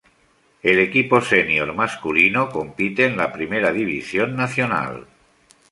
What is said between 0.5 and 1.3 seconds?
El equipo